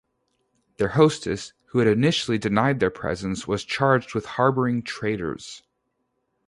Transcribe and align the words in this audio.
Their 0.77 0.87
hostess, 0.97 1.53
who 1.67 1.77
had 1.77 1.87
initially 1.87 2.39
denied 2.39 2.79
their 2.79 2.89
presence, 2.89 3.47
was 3.47 3.63
charged 3.63 4.15
with 4.15 4.25
harbouring 4.33 4.81
traitors. 4.81 5.61